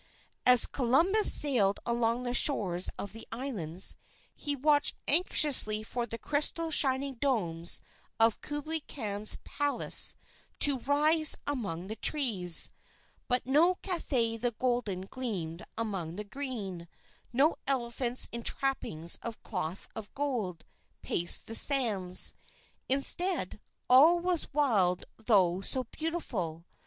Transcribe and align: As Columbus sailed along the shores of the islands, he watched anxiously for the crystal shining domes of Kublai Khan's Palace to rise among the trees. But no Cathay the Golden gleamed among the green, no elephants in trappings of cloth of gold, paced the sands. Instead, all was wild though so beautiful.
As 0.47 0.65
Columbus 0.65 1.31
sailed 1.31 1.79
along 1.85 2.23
the 2.23 2.33
shores 2.33 2.89
of 2.97 3.13
the 3.13 3.27
islands, 3.31 3.97
he 4.33 4.55
watched 4.55 4.95
anxiously 5.07 5.83
for 5.83 6.07
the 6.07 6.17
crystal 6.17 6.71
shining 6.71 7.13
domes 7.21 7.81
of 8.19 8.41
Kublai 8.41 8.79
Khan's 8.87 9.37
Palace 9.43 10.15
to 10.61 10.79
rise 10.79 11.35
among 11.45 11.85
the 11.85 11.95
trees. 11.97 12.71
But 13.27 13.45
no 13.45 13.75
Cathay 13.83 14.37
the 14.37 14.49
Golden 14.57 15.01
gleamed 15.01 15.63
among 15.77 16.15
the 16.15 16.23
green, 16.23 16.87
no 17.31 17.57
elephants 17.67 18.27
in 18.31 18.41
trappings 18.41 19.17
of 19.21 19.43
cloth 19.43 19.87
of 19.95 20.11
gold, 20.15 20.65
paced 21.03 21.45
the 21.45 21.53
sands. 21.53 22.33
Instead, 22.89 23.59
all 23.87 24.19
was 24.19 24.51
wild 24.51 25.05
though 25.23 25.61
so 25.61 25.83
beautiful. 25.91 26.65